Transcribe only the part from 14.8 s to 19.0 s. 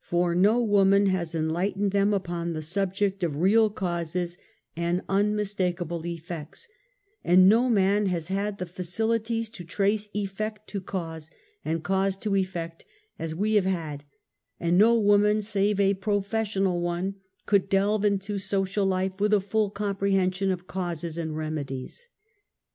woman, save a professional one, could delve into social